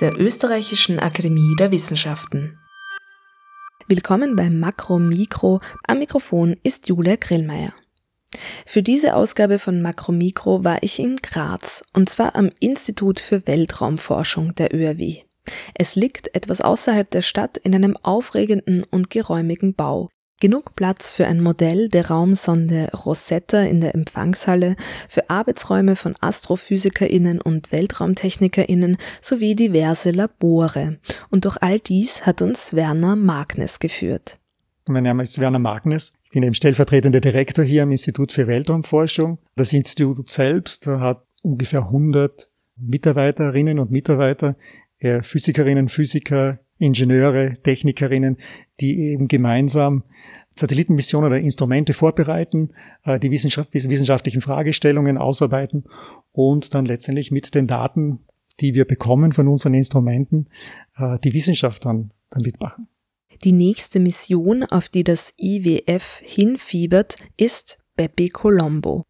[0.00, 2.58] Der Österreichischen Akademie der Wissenschaften.
[3.86, 5.60] Willkommen beim Makro Mikro.
[5.86, 7.72] Am Mikrofon ist Julia Grillmeier.
[8.66, 13.46] Für diese Ausgabe von Makro Mikro war ich in Graz und zwar am Institut für
[13.46, 15.22] Weltraumforschung der ÖRW.
[15.74, 20.10] Es liegt etwas außerhalb der Stadt in einem aufregenden und geräumigen Bau.
[20.44, 24.76] Genug Platz für ein Modell der Raumsonde Rosetta in der Empfangshalle,
[25.08, 30.98] für Arbeitsräume von AstrophysikerInnen und WeltraumtechnikerInnen sowie diverse Labore.
[31.30, 34.38] Und durch all dies hat uns Werner Magnes geführt.
[34.86, 36.12] Mein Name ist Werner Magnes.
[36.24, 39.38] Ich bin eben stellvertretender Direktor hier am Institut für Weltraumforschung.
[39.56, 44.58] Das Institut selbst hat ungefähr 100 Mitarbeiterinnen und Mitarbeiter,
[45.22, 48.38] Physikerinnen, Physiker, Ingenieure, Technikerinnen,
[48.80, 50.04] die eben gemeinsam
[50.54, 52.70] Satellitenmissionen oder Instrumente vorbereiten,
[53.04, 55.84] äh, die wissenschaftlichen Fragestellungen ausarbeiten
[56.32, 58.20] und dann letztendlich mit den Daten,
[58.60, 60.48] die wir bekommen von unseren Instrumenten,
[60.96, 62.88] äh, die Wissenschaft dann, dann mitmachen.
[63.42, 69.04] Die nächste Mission, auf die das IWF hinfiebert, ist Bepi Colombo.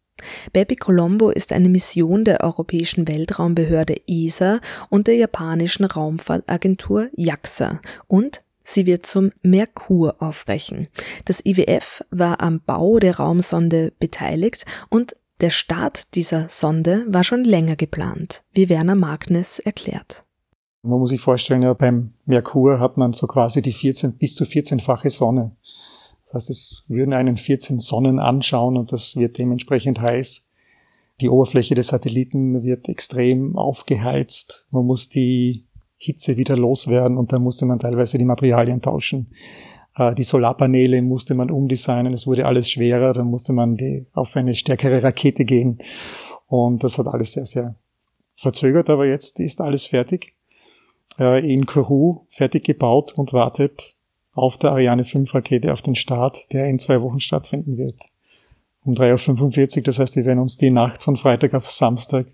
[0.53, 8.41] Bepi Colombo ist eine Mission der Europäischen Weltraumbehörde ESA und der japanischen Raumfahrtagentur JAXA und
[8.63, 10.87] sie wird zum Merkur aufbrechen.
[11.25, 17.43] Das IWF war am Bau der Raumsonde beteiligt und der Start dieser Sonde war schon
[17.43, 20.23] länger geplant, wie Werner Magnes erklärt.
[20.81, 24.43] Man muss sich vorstellen, ja, beim Merkur hat man so quasi die 14, bis zu
[24.45, 25.55] 14-fache Sonne.
[26.25, 30.47] Das heißt, es würden einen 14 Sonnen anschauen und das wird dementsprechend heiß.
[31.21, 34.67] Die Oberfläche des Satelliten wird extrem aufgeheizt.
[34.71, 35.65] Man muss die
[35.97, 39.31] Hitze wieder loswerden und da musste man teilweise die Materialien tauschen.
[39.95, 44.35] Äh, die Solarpaneele musste man umdesignen, es wurde alles schwerer, dann musste man die, auf
[44.35, 45.79] eine stärkere Rakete gehen
[46.47, 47.75] und das hat alles sehr, sehr
[48.35, 50.33] verzögert, aber jetzt ist alles fertig.
[51.17, 53.94] Äh, in Kourou fertig gebaut und wartet
[54.35, 57.99] auf der Ariane 5 Rakete auf den Start, der in zwei Wochen stattfinden wird.
[58.83, 62.27] Um 3.45 Uhr, das heißt, wir werden uns die Nacht von Freitag auf Samstag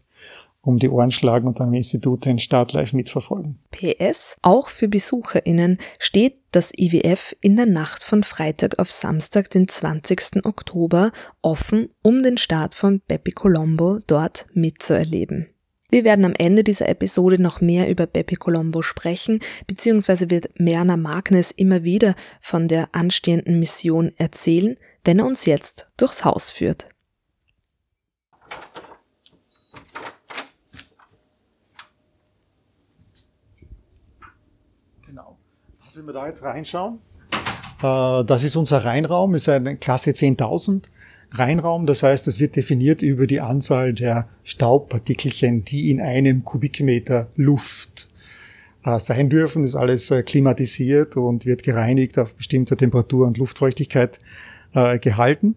[0.64, 3.58] um die Ohren schlagen und dann im Institut den Start live mitverfolgen.
[3.72, 9.68] PS, auch für BesucherInnen steht das IWF in der Nacht von Freitag auf Samstag, den
[9.68, 10.46] 20.
[10.46, 11.12] Oktober,
[11.42, 15.48] offen, um den Start von Bepi Colombo dort mitzuerleben.
[15.94, 20.96] Wir werden am Ende dieser Episode noch mehr über Beppe Colombo sprechen, beziehungsweise wird Merna
[20.96, 26.88] Magnes immer wieder von der anstehenden Mission erzählen, wenn er uns jetzt durchs Haus führt.
[35.06, 35.38] Genau.
[35.94, 37.00] Wenn wir da jetzt reinschauen,
[37.84, 40.86] äh, das ist unser Reinraum, ist eine Klasse 10.000.
[41.32, 41.86] Reinraum.
[41.86, 48.10] Das heißt, es wird definiert über die Anzahl der Staubpartikelchen, die in einem Kubikmeter Luft
[48.84, 49.62] äh, sein dürfen.
[49.62, 54.20] Das ist alles äh, klimatisiert und wird gereinigt auf bestimmte Temperatur und Luftfeuchtigkeit
[54.74, 55.56] äh, gehalten.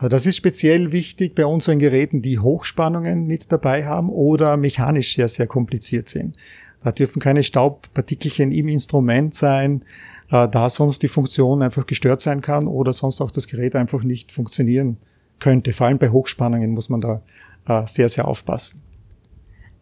[0.00, 5.16] Äh, das ist speziell wichtig bei unseren Geräten, die Hochspannungen mit dabei haben oder mechanisch
[5.16, 6.36] sehr, sehr kompliziert sind.
[6.82, 9.82] Da dürfen keine Staubpartikelchen im Instrument sein,
[10.30, 14.02] äh, da sonst die Funktion einfach gestört sein kann oder sonst auch das Gerät einfach
[14.02, 14.96] nicht funktionieren
[15.38, 15.72] könnte.
[15.72, 17.22] Vor allem bei Hochspannungen muss man da
[17.66, 18.80] äh, sehr, sehr aufpassen.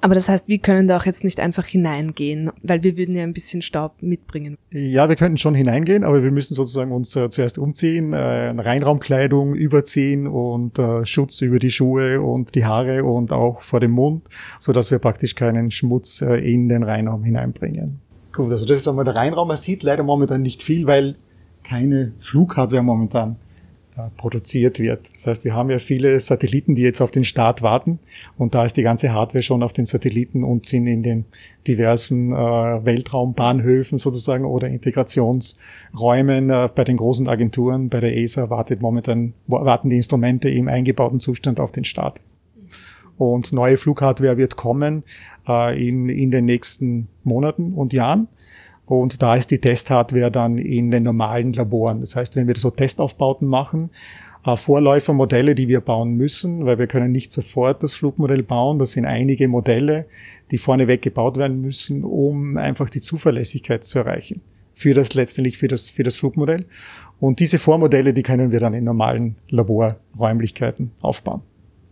[0.02, 3.22] Aber das heißt, wir können da auch jetzt nicht einfach hineingehen, weil wir würden ja
[3.22, 4.56] ein bisschen Staub mitbringen.
[4.72, 9.54] Ja, wir könnten schon hineingehen, aber wir müssen sozusagen uns äh, zuerst umziehen, äh, Reinraumkleidung
[9.54, 14.22] überziehen und äh, Schutz über die Schuhe und die Haare und auch vor dem Mund,
[14.58, 18.00] so dass wir praktisch keinen Schmutz äh, in den Reinraum hineinbringen.
[18.32, 19.48] Gut, also das ist einmal der Reinraum.
[19.48, 21.16] Man sieht leider momentan nicht viel, weil
[21.62, 23.49] keine Flughardware momentan äh,
[24.16, 25.14] produziert wird.
[25.14, 27.98] Das heißt, wir haben ja viele Satelliten, die jetzt auf den Start warten
[28.36, 31.24] und da ist die ganze Hardware schon auf den Satelliten und sind in den
[31.66, 37.88] diversen äh, Weltraumbahnhöfen sozusagen oder Integrationsräumen äh, bei den großen Agenturen.
[37.88, 42.20] Bei der ESA wartet momentan, warten die Instrumente im eingebauten Zustand auf den Start.
[43.20, 45.04] Und neue Flughardware wird kommen
[45.46, 48.28] äh, in, in den nächsten Monaten und Jahren.
[48.90, 52.00] Und da ist die Testhardware dann in den normalen Laboren.
[52.00, 53.90] Das heißt, wenn wir so Testaufbauten machen,
[54.44, 58.80] äh, Vorläufermodelle, die wir bauen müssen, weil wir können nicht sofort das Flugmodell bauen.
[58.80, 60.06] Das sind einige Modelle,
[60.50, 64.42] die vorneweg gebaut werden müssen, um einfach die Zuverlässigkeit zu erreichen.
[64.74, 66.64] Für das letztendlich für das, für das Flugmodell.
[67.20, 71.42] Und diese Vormodelle, die können wir dann in normalen Laborräumlichkeiten aufbauen.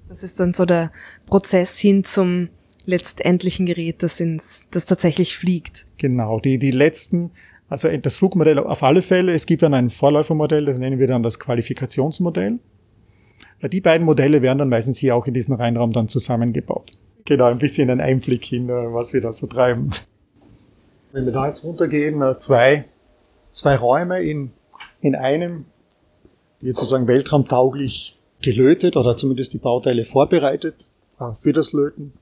[0.08, 0.90] Das ist dann so der
[1.26, 2.48] Prozess hin zum
[2.86, 5.86] letztendlichen Gerät, das, ins, das tatsächlich fliegt.
[5.98, 7.30] Genau, die, die letzten,
[7.68, 9.32] also das Flugmodell auf alle Fälle.
[9.32, 12.58] Es gibt dann ein Vorläufermodell, das nennen wir dann das Qualifikationsmodell.
[13.72, 16.92] Die beiden Modelle werden dann meistens hier auch in diesem Reinraum dann zusammengebaut.
[17.24, 19.90] Genau, ein bisschen ein Einblick in, äh, was wir da so treiben.
[21.12, 22.84] Wenn wir da jetzt runtergehen, äh, zwei,
[23.50, 24.52] zwei Räume in,
[25.00, 25.66] in einem,
[26.60, 30.86] wird sozusagen weltraumtauglich gelötet oder zumindest die Bauteile vorbereitet
[31.20, 32.12] äh, für das Löten.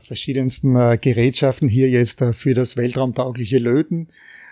[0.00, 4.08] Verschiedensten äh, Gerätschaften hier jetzt für das weltraumtaugliche Löten.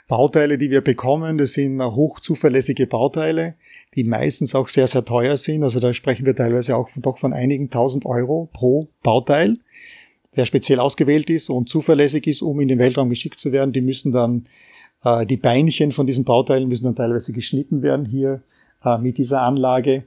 [0.08, 3.54] Bauteile, die wir bekommen, das sind hochzuverlässige Bauteile,
[3.96, 5.64] die meistens auch sehr, sehr teuer sind.
[5.64, 9.56] Also da sprechen wir teilweise auch von, doch von einigen tausend Euro pro Bauteil
[10.36, 13.72] der speziell ausgewählt ist und zuverlässig ist, um in den Weltraum geschickt zu werden.
[13.72, 14.46] Die müssen dann,
[15.02, 18.42] äh, die Beinchen von diesen Bauteilen müssen dann teilweise geschnitten werden hier
[18.84, 20.04] äh, mit dieser Anlage.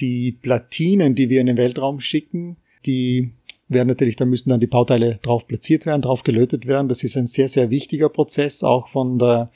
[0.00, 3.30] Die Platinen, die wir in den Weltraum schicken, die
[3.68, 6.88] werden natürlich, da müssen dann die Bauteile drauf platziert werden, drauf gelötet werden.
[6.88, 9.50] Das ist ein sehr, sehr wichtiger Prozess, auch von der,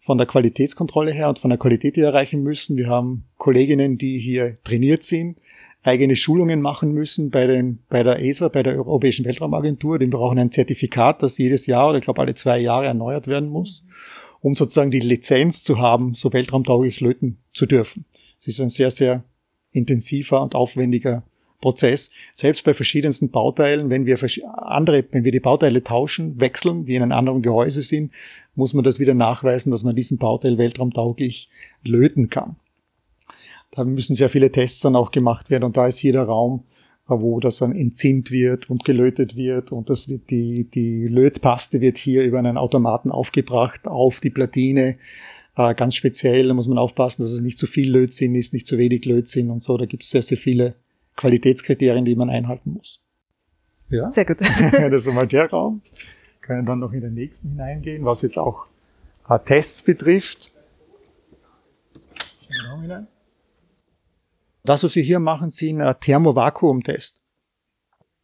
[0.00, 2.76] von der Qualitätskontrolle her und von der Qualität, die wir erreichen müssen.
[2.76, 5.38] Wir haben Kolleginnen, die hier trainiert sind,
[5.82, 9.98] eigene Schulungen machen müssen bei, den, bei der ESA, bei der Europäischen Weltraumagentur.
[9.98, 13.48] Die brauchen ein Zertifikat, das jedes Jahr oder ich glaube alle zwei Jahre erneuert werden
[13.50, 13.86] muss,
[14.40, 18.06] um sozusagen die Lizenz zu haben, so weltraumtauglich löten zu dürfen.
[18.38, 19.24] Es ist ein sehr, sehr
[19.72, 21.22] intensiver und aufwendiger
[21.60, 22.10] Prozess.
[22.32, 27.02] Selbst bei verschiedensten Bauteilen, wenn wir andere, wenn wir die Bauteile tauschen, wechseln, die in
[27.02, 28.12] einem anderen Gehäuse sind,
[28.54, 31.48] muss man das wieder nachweisen, dass man diesen Bauteil weltraumtauglich
[31.84, 32.56] löten kann.
[33.70, 36.64] Da müssen sehr viele Tests dann auch gemacht werden und da ist hier der Raum,
[37.08, 41.80] äh, wo das dann entzinnt wird und gelötet wird und das wird die, die Lötpaste
[41.80, 44.96] wird hier über einen Automaten aufgebracht auf die Platine.
[45.56, 48.78] Äh, ganz speziell, muss man aufpassen, dass es nicht zu viel Lötzinn ist, nicht zu
[48.78, 49.76] wenig Lötzinn und so.
[49.76, 50.76] Da gibt es sehr, sehr viele
[51.18, 53.04] Qualitätskriterien, die man einhalten muss.
[53.90, 54.08] Ja.
[54.08, 54.40] Sehr gut.
[54.40, 55.82] das ist einmal der Raum.
[56.40, 58.66] Können dann noch in den nächsten hineingehen, was jetzt auch
[59.28, 60.52] äh, Tests betrifft.
[62.80, 63.08] Hinein.
[64.64, 67.22] Das, was wir hier machen, sind ein Thermovakuumtest.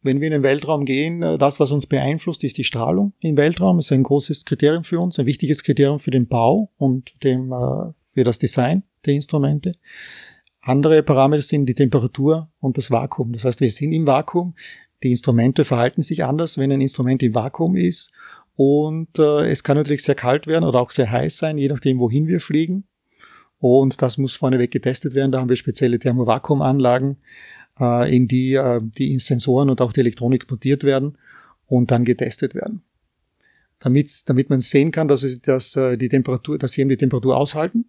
[0.01, 3.37] Wenn wir in den Weltraum gehen, äh, das, was uns beeinflusst, ist die Strahlung im
[3.37, 3.77] Weltraum.
[3.77, 7.51] Das ist ein großes Kriterium für uns, ein wichtiges Kriterium für den Bau und dem,
[7.51, 9.73] äh, für das Design der Instrumente.
[10.67, 13.33] Andere Parameter sind die Temperatur und das Vakuum.
[13.33, 14.55] Das heißt, wir sind im Vakuum.
[15.03, 18.13] Die Instrumente verhalten sich anders, wenn ein Instrument im Vakuum ist.
[18.55, 21.99] Und äh, es kann natürlich sehr kalt werden oder auch sehr heiß sein, je nachdem,
[21.99, 22.85] wohin wir fliegen.
[23.59, 25.31] Und das muss vorneweg getestet werden.
[25.31, 27.17] Da haben wir spezielle Thermovakuumanlagen,
[27.79, 31.19] äh, in die äh, die Sensoren und auch die Elektronik montiert werden
[31.67, 32.81] und dann getestet werden.
[33.77, 36.97] Damit, damit man sehen kann, dass, es, dass äh, die Temperatur, dass sie eben die
[36.97, 37.85] Temperatur aushalten.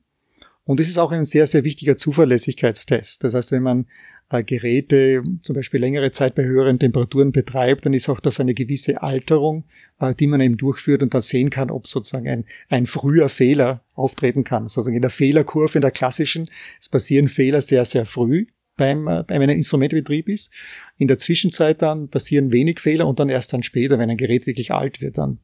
[0.66, 3.22] Und es ist auch ein sehr, sehr wichtiger Zuverlässigkeitstest.
[3.22, 3.86] Das heißt, wenn man
[4.30, 8.52] äh, Geräte zum Beispiel längere Zeit bei höheren Temperaturen betreibt, dann ist auch das eine
[8.52, 9.64] gewisse Alterung,
[10.00, 13.84] äh, die man eben durchführt und dann sehen kann, ob sozusagen ein, ein früher Fehler
[13.94, 14.66] auftreten kann.
[14.66, 18.46] Sozusagen in der Fehlerkurve, in der klassischen, es passieren Fehler sehr, sehr früh
[18.76, 20.52] beim, äh, einem Instrumentbetrieb ist.
[20.98, 24.48] In der Zwischenzeit dann passieren wenig Fehler und dann erst dann später, wenn ein Gerät
[24.48, 25.38] wirklich alt wird, dann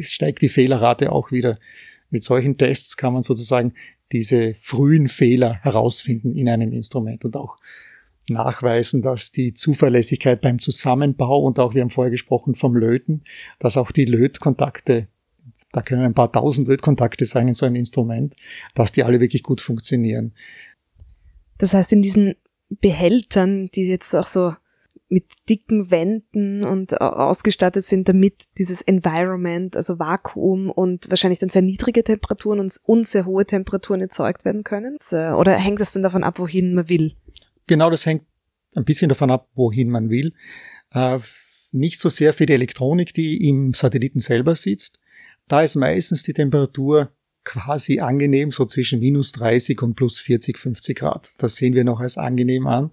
[0.00, 1.56] steigt die Fehlerrate auch wieder.
[2.10, 3.74] Mit solchen Tests kann man sozusagen
[4.12, 7.56] diese frühen Fehler herausfinden in einem Instrument und auch
[8.28, 13.22] nachweisen, dass die Zuverlässigkeit beim Zusammenbau und auch, wir haben vorher gesprochen vom Löten,
[13.58, 15.08] dass auch die Lötkontakte,
[15.72, 18.34] da können ein paar tausend Lötkontakte sein in so einem Instrument,
[18.74, 20.32] dass die alle wirklich gut funktionieren.
[21.58, 22.34] Das heißt, in diesen
[22.68, 24.54] Behältern, die jetzt auch so
[25.10, 31.62] mit dicken Wänden und ausgestattet sind, damit dieses Environment, also Vakuum und wahrscheinlich dann sehr
[31.62, 34.96] niedrige Temperaturen und, sehr hohe Temperaturen erzeugt werden können?
[35.10, 37.16] Oder hängt das denn davon ab, wohin man will?
[37.66, 38.22] Genau, das hängt
[38.74, 40.32] ein bisschen davon ab, wohin man will.
[40.92, 41.18] Äh,
[41.72, 45.00] nicht so sehr für die Elektronik, die im Satelliten selber sitzt.
[45.48, 47.12] Da ist meistens die Temperatur
[47.44, 51.32] quasi angenehm, so zwischen minus 30 und plus 40, 50 Grad.
[51.38, 52.92] Das sehen wir noch als angenehm an.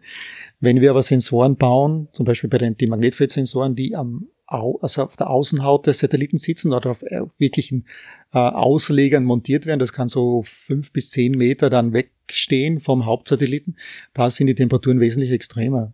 [0.59, 5.17] Wenn wir aber Sensoren bauen, zum Beispiel bei den die Magnetfeldsensoren, die am also auf
[5.17, 7.85] der Außenhaut des Satelliten sitzen oder auf äh, wirklichen
[8.31, 9.79] äh, Auslegern montiert werden.
[9.79, 13.77] Das kann so fünf bis zehn Meter dann wegstehen vom Hauptsatelliten.
[14.13, 15.93] Da sind die Temperaturen wesentlich extremer.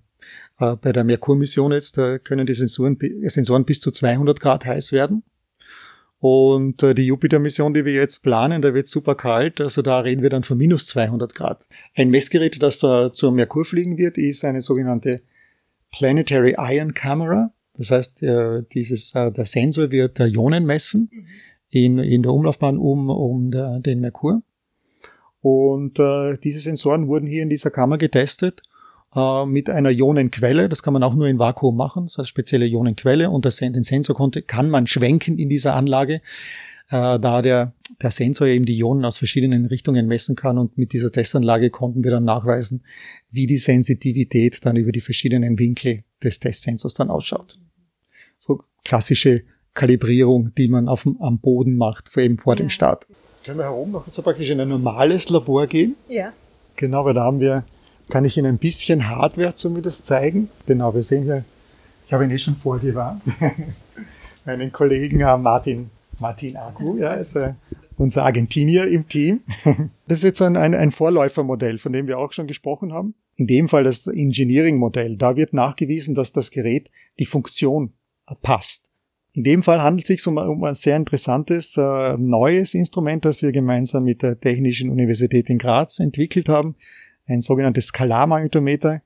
[0.60, 4.92] Äh, bei der Merkur-Mission jetzt äh, können die Sensoren, Sensoren bis zu 200 Grad heiß
[4.92, 5.24] werden.
[6.24, 10.22] Und äh, die Jupiter-Mission, die wir jetzt planen, da wird super kalt, also da reden
[10.22, 11.68] wir dann von minus 200 Grad.
[11.96, 15.20] Ein Messgerät, das äh, zur Merkur fliegen wird, ist eine sogenannte
[15.92, 17.52] Planetary Ion Camera.
[17.74, 21.26] Das heißt, äh, dieses, äh, der Sensor wird Ionen messen mhm.
[21.72, 24.44] in, in der Umlaufbahn um, um der, den Merkur.
[25.42, 28.62] Und äh, diese Sensoren wurden hier in dieser Kammer getestet
[29.16, 30.70] äh, mit einer Ionenquelle.
[30.70, 33.30] Das kann man auch nur in Vakuum machen, das heißt spezielle Ionenquelle.
[33.30, 36.22] Und das, den Sensor konnte, kann man schwenken in dieser Anlage,
[36.90, 40.58] äh, da der, der Sensor eben die Ionen aus verschiedenen Richtungen messen kann.
[40.58, 42.84] Und mit dieser Testanlage konnten wir dann nachweisen,
[43.32, 47.58] wie die Sensitivität dann über die verschiedenen Winkel des Testsensors dann ausschaut.
[48.38, 49.44] So klassische
[49.74, 52.58] Kalibrierung, die man auf dem, am Boden macht, vor eben vor ja.
[52.58, 53.08] dem Start.
[53.30, 55.96] Jetzt können wir herum noch so praktisch in ein normales Labor gehen.
[56.08, 56.32] Ja.
[56.76, 57.66] Genau, weil da haben wir,
[58.10, 60.50] kann ich Ihnen ein bisschen Hardware zumindest zeigen.
[60.66, 61.44] Genau, wir sehen hier,
[62.06, 63.22] ich habe ihn eh schon vorgewarnt,
[64.46, 67.54] meinen Kollegen äh, Martin, Martin Agu, ja, ist äh,
[67.98, 69.42] unser Argentinier im Team.
[70.08, 73.16] Das ist jetzt ein, ein, ein Vorläufermodell, von dem wir auch schon gesprochen haben.
[73.36, 75.18] In dem Fall das Engineering-Modell.
[75.18, 77.94] Da wird nachgewiesen, dass das Gerät die Funktion
[78.42, 78.92] passt.
[79.32, 83.42] In dem Fall handelt es sich um, um ein sehr interessantes äh, neues Instrument, das
[83.42, 86.76] wir gemeinsam mit der Technischen Universität in Graz entwickelt haben,
[87.26, 89.02] ein sogenanntes Skalarmagnetometer,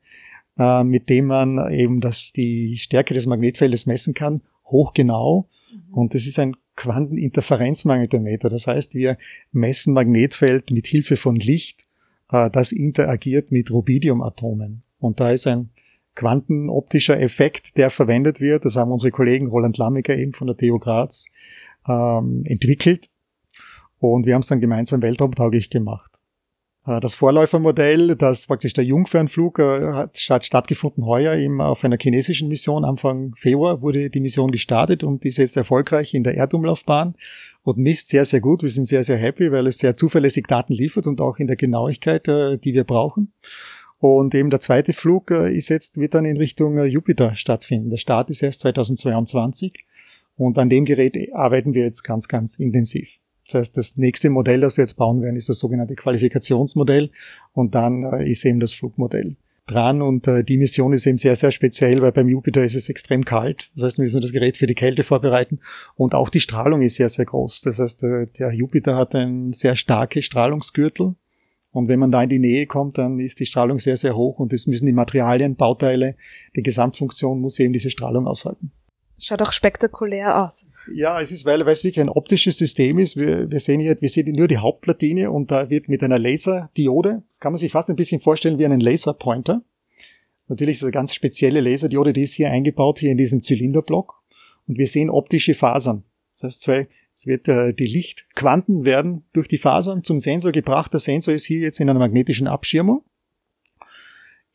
[0.58, 5.48] äh, mit dem man eben das, die Stärke des Magnetfeldes messen kann, hochgenau.
[5.72, 5.94] Mhm.
[5.94, 8.50] Und das ist ein Quanteninterferenzmagnetometer.
[8.50, 9.18] Das heißt, wir
[9.52, 11.86] messen Magnetfeld mit Hilfe von Licht,
[12.32, 14.84] äh, das interagiert mit Rubidiumatomen.
[15.00, 15.70] Und da ist ein
[16.16, 18.66] quantenoptischer Effekt, der verwendet wird.
[18.66, 21.28] Das haben unsere Kollegen Roland Lammiger eben von der TU Graz
[21.88, 23.10] ähm, entwickelt.
[24.00, 26.22] Und wir haben es dann gemeinsam weltraumtauglich gemacht.
[26.88, 32.48] Äh, das Vorläufermodell, das praktisch der Jungfernflug, äh, hat stattgefunden heuer eben auf einer chinesischen
[32.48, 32.86] Mission.
[32.86, 37.16] Anfang Februar wurde die Mission gestartet und ist jetzt erfolgreich in der Erdumlaufbahn
[37.64, 38.64] und misst sehr, sehr gut.
[38.64, 41.58] Wir sind sehr, sehr happy, weil es sehr zuverlässig Daten liefert und auch in der
[41.58, 43.34] Genauigkeit, äh, die wir brauchen.
[44.00, 47.90] Und eben der zweite Flug ist jetzt, wird dann in Richtung Jupiter stattfinden.
[47.90, 49.74] Der Start ist erst 2022
[50.36, 53.18] und an dem Gerät arbeiten wir jetzt ganz, ganz intensiv.
[53.48, 57.12] Das heißt, das nächste Modell, das wir jetzt bauen werden, ist das sogenannte Qualifikationsmodell
[57.54, 59.36] und dann äh, ist eben das Flugmodell
[59.68, 62.90] dran und äh, die Mission ist eben sehr, sehr speziell, weil beim Jupiter ist es
[62.90, 63.70] extrem kalt.
[63.76, 65.60] Das heißt, wir müssen das Gerät für die Kälte vorbereiten
[65.96, 67.62] und auch die Strahlung ist sehr, sehr groß.
[67.62, 71.16] Das heißt, äh, der Jupiter hat einen sehr starke Strahlungsgürtel
[71.72, 74.40] und wenn man da in die Nähe kommt, dann ist die Strahlung sehr, sehr hoch
[74.40, 76.16] und es müssen die Materialien, Bauteile,
[76.56, 78.72] die Gesamtfunktion muss eben diese Strahlung aushalten.
[79.20, 80.68] Schaut auch spektakulär aus.
[80.94, 83.18] Ja, es ist, weil, weil es wirklich ein optisches System ist.
[83.18, 87.24] Wir, wir sehen hier, wir sehen nur die Hauptplatine und da wird mit einer Laserdiode,
[87.30, 89.64] das kann man sich fast ein bisschen vorstellen wie einen Laserpointer.
[90.48, 94.22] Natürlich ist es eine ganz spezielle Laserdiode, die ist hier eingebaut, hier in diesem Zylinderblock.
[94.68, 96.04] Und wir sehen optische Fasern.
[96.36, 100.94] Das heißt, zwei es wird äh, die Lichtquanten werden durch die Fasern zum Sensor gebracht.
[100.94, 103.04] Der Sensor ist hier jetzt in einer magnetischen Abschirmung,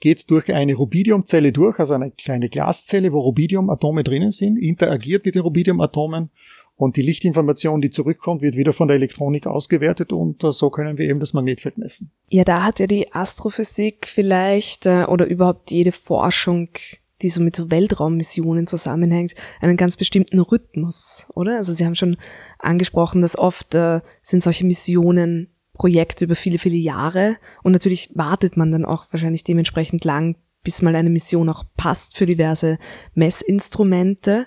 [0.02, 5.36] geht durch eine Rubidiumzelle durch, also eine kleine Glaszelle, wo Rubidiumatome drinnen sind, interagiert mit
[5.36, 6.30] den Rubidiumatomen
[6.74, 10.98] und die Lichtinformation, die zurückkommt, wird wieder von der Elektronik ausgewertet und äh, so können
[10.98, 12.10] wir eben das Magnetfeld messen.
[12.30, 16.70] Ja, da hat ja die Astrophysik vielleicht äh, oder überhaupt jede Forschung
[17.22, 21.54] die so mit so Weltraummissionen zusammenhängt, einen ganz bestimmten Rhythmus, oder?
[21.54, 22.16] Also Sie haben schon
[22.58, 25.51] angesprochen, dass oft äh, sind solche Missionen
[25.82, 30.80] Projekte über viele, viele Jahre und natürlich wartet man dann auch wahrscheinlich dementsprechend lang, bis
[30.80, 32.78] mal eine Mission auch passt für diverse
[33.14, 34.46] Messinstrumente.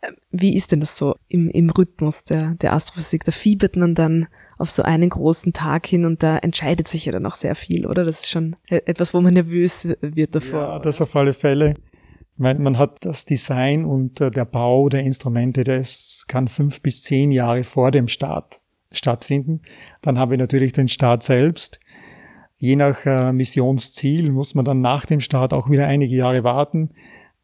[0.00, 3.22] Äh, wie ist denn das so im, im Rhythmus der, der Astrophysik?
[3.22, 4.26] Da fiebert man dann
[4.58, 7.86] auf so einen großen Tag hin und da entscheidet sich ja dann auch sehr viel,
[7.86, 8.04] oder?
[8.04, 10.60] Das ist schon e-, etwas, wo man nervös wird davor.
[10.60, 11.74] Ja, das auf alle Fälle.
[12.36, 17.04] Man, man hat das Design und äh, der Bau der Instrumente, das kann fünf bis
[17.04, 18.63] zehn Jahre vor dem Start
[18.96, 19.62] stattfinden.
[20.02, 21.80] Dann haben wir natürlich den Start selbst.
[22.56, 26.90] Je nach äh, Missionsziel muss man dann nach dem Start auch wieder einige Jahre warten.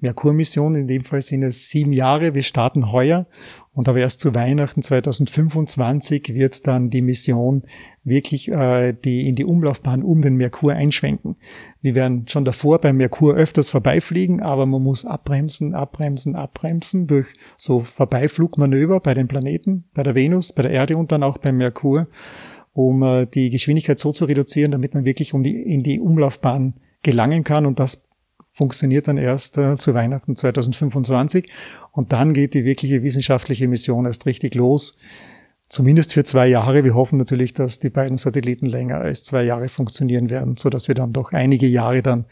[0.01, 2.35] Merkur-Mission, in dem Fall sind es sieben Jahre.
[2.35, 3.27] Wir starten heuer
[3.73, 7.63] und aber erst zu Weihnachten 2025 wird dann die Mission
[8.03, 11.37] wirklich äh, die in die Umlaufbahn um den Merkur einschwenken.
[11.81, 17.29] Wir werden schon davor beim Merkur öfters vorbeifliegen, aber man muss abbremsen, abbremsen, abbremsen durch
[17.57, 21.57] so Vorbeiflugmanöver bei den Planeten, bei der Venus, bei der Erde und dann auch beim
[21.57, 22.09] Merkur,
[22.73, 26.75] um äh, die Geschwindigkeit so zu reduzieren, damit man wirklich um die, in die Umlaufbahn
[27.03, 28.10] gelangen kann und das
[28.61, 31.51] funktioniert dann erst äh, zu Weihnachten 2025
[31.93, 34.99] und dann geht die wirkliche wissenschaftliche Mission erst richtig los.
[35.67, 36.85] Zumindest für zwei Jahre.
[36.85, 40.89] Wir hoffen natürlich, dass die beiden Satelliten länger als zwei Jahre funktionieren werden, so dass
[40.89, 42.27] wir dann doch einige Jahre dann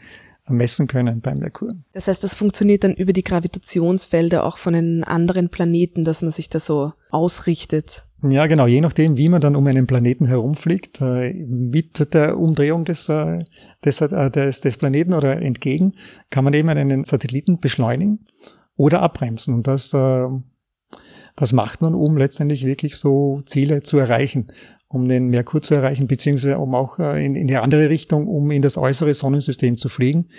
[0.47, 1.71] messen können beim Merkur.
[1.93, 6.29] Das heißt, das funktioniert dann über die Gravitationsfelder auch von den anderen Planeten, dass man
[6.29, 8.03] sich da so ausrichtet.
[8.21, 8.67] Ja, genau.
[8.67, 13.45] Je nachdem, wie man dann um einen Planeten herumfliegt, äh, mit der Umdrehung des, äh,
[13.85, 15.93] des, äh, des, des Planeten oder entgegen,
[16.29, 18.25] kann man eben einen Satelliten beschleunigen
[18.75, 19.53] oder abbremsen.
[19.53, 24.51] Und das, das macht man, um letztendlich wirklich so Ziele zu erreichen
[24.91, 28.63] um den Merkur zu erreichen, beziehungsweise um auch in, in die andere Richtung, um in
[28.63, 30.29] das äußere Sonnensystem zu fliegen.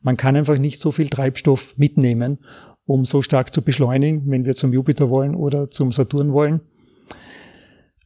[0.00, 2.38] Man kann einfach nicht so viel Treibstoff mitnehmen,
[2.86, 6.62] um so stark zu beschleunigen, wenn wir zum Jupiter wollen oder zum Saturn wollen.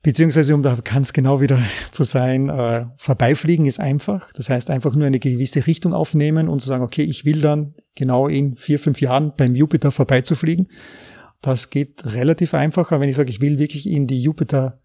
[0.03, 4.33] Beziehungsweise, um da ganz genau wieder zu sein, äh, vorbeifliegen ist einfach.
[4.33, 7.75] Das heißt, einfach nur eine gewisse Richtung aufnehmen und zu sagen, okay, ich will dann
[7.95, 10.69] genau in vier, fünf Jahren beim Jupiter vorbeizufliegen.
[11.41, 14.81] Das geht relativ einfach, aber wenn ich sage, ich will wirklich in die Jupiter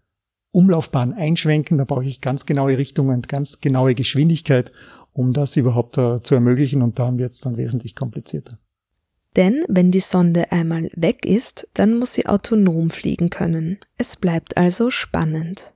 [0.52, 4.72] Umlaufbahn einschwenken, da brauche ich ganz genaue Richtungen und ganz genaue Geschwindigkeit,
[5.12, 8.58] um das überhaupt uh, zu ermöglichen und dann wird es dann wesentlich komplizierter.
[9.36, 13.78] Denn wenn die Sonde einmal weg ist, dann muss sie autonom fliegen können.
[13.96, 15.74] Es bleibt also spannend.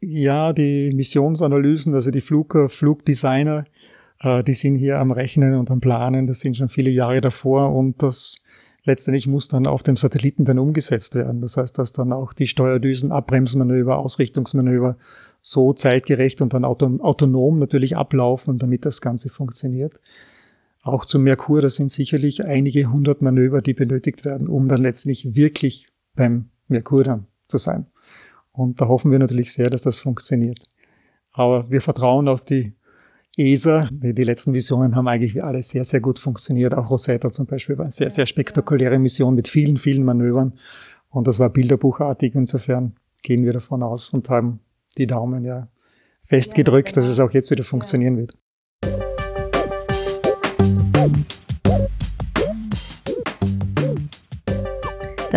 [0.00, 3.64] Ja, die Missionsanalysen, also die Flug Flugdesigner,
[4.20, 7.74] äh, die sind hier am Rechnen und am Planen, das sind schon viele Jahre davor
[7.74, 8.36] und das
[8.84, 11.40] letztendlich muss dann auf dem Satelliten dann umgesetzt werden.
[11.40, 14.96] Das heißt, dass dann auch die Steuerdüsen, Abbremsmanöver, Ausrichtungsmanöver
[15.40, 19.94] so zeitgerecht und dann autonom natürlich ablaufen, damit das Ganze funktioniert.
[20.86, 25.34] Auch zum Merkur, das sind sicherlich einige hundert Manöver, die benötigt werden, um dann letztlich
[25.34, 27.86] wirklich beim Merkur dann zu sein.
[28.52, 30.60] Und da hoffen wir natürlich sehr, dass das funktioniert.
[31.32, 32.76] Aber wir vertrauen auf die
[33.36, 33.88] ESA.
[33.90, 36.72] Die, die letzten Missionen haben eigentlich alle sehr, sehr gut funktioniert.
[36.72, 40.52] Auch Rosetta zum Beispiel war eine sehr, sehr spektakuläre Mission mit vielen, vielen Manövern.
[41.08, 42.36] Und das war bilderbuchartig.
[42.36, 44.60] Insofern gehen wir davon aus und haben
[44.98, 45.66] die Daumen ja
[46.22, 48.36] festgedrückt, dass es auch jetzt wieder funktionieren wird.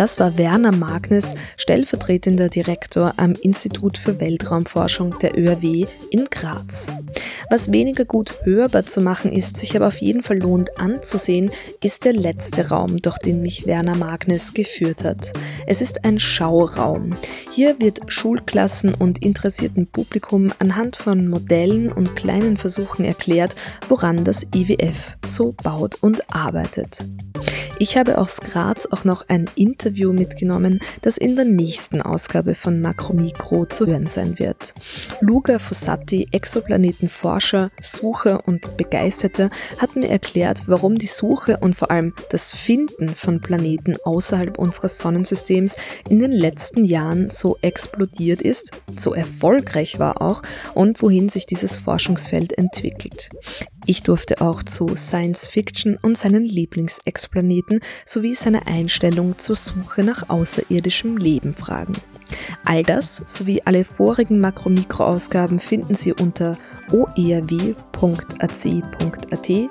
[0.00, 6.86] Das war Werner Magnes, stellvertretender Direktor am Institut für Weltraumforschung der ÖRW in Graz.
[7.48, 11.50] Was weniger gut hörbar zu machen ist, sich aber auf jeden Fall lohnt anzusehen,
[11.82, 15.32] ist der letzte Raum, durch den mich Werner Magnes geführt hat.
[15.66, 17.10] Es ist ein Schauraum.
[17.50, 23.54] Hier wird Schulklassen und interessierten Publikum anhand von Modellen und kleinen Versuchen erklärt,
[23.88, 27.06] woran das IWF so baut und arbeitet.
[27.78, 32.82] Ich habe aus Graz auch noch ein Interview mitgenommen, das in der nächsten Ausgabe von
[32.82, 34.74] Makromikro zu hören sein wird.
[35.22, 37.29] Luca Fossati, Exoplanetenforscher,
[37.80, 43.40] Sucher und Begeisterter, hat mir erklärt, warum die Suche und vor allem das Finden von
[43.40, 45.76] Planeten außerhalb unseres Sonnensystems
[46.08, 50.42] in den letzten Jahren so explodiert ist, so erfolgreich war auch
[50.74, 53.30] und wohin sich dieses Forschungsfeld entwickelt.
[53.90, 60.28] Ich durfte auch zu Science Fiction und seinen Lieblingsexplaneten sowie seine Einstellung zur Suche nach
[60.28, 61.94] außerirdischem Leben fragen.
[62.64, 66.56] All das sowie alle vorigen Makro-Mikro-Ausgaben finden Sie unter
[66.92, 67.80] oerw.ac.at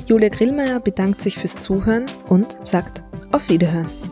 [0.06, 4.07] Julia Grillmeier bedankt sich fürs Zuhören und sagt auf Wiederhören.